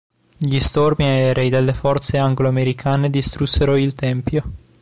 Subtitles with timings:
[0.35, 4.43] Gli stormi aerei delle forze anglo americane distrussero il tempio.